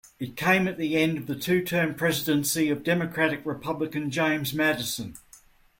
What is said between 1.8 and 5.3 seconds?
presidency of Democratic-Republican James Madison.